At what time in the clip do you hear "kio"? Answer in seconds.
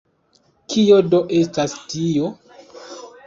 0.73-0.97